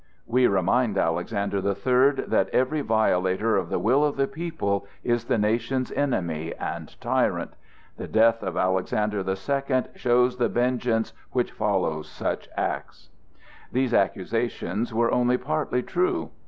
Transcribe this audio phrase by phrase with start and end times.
[0.25, 5.25] We remind Alexander the Third that every violator of the will of the people is
[5.25, 7.53] the nation's enemy and tyrant.
[7.97, 13.11] The death of Alexander the Second shows the vengeance which follows such acts."
[13.71, 16.31] These accusations were only partly true.